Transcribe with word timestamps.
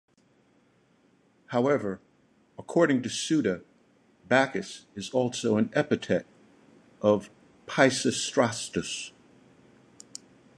However, 1.49 1.99
according 2.57 3.03
to 3.03 3.09
Suda, 3.09 3.61
Bakis 4.27 4.85
was 4.95 5.11
also 5.11 5.57
an 5.57 5.69
epithet 5.75 6.25
of 7.03 7.29
Peisistratus. 7.67 9.11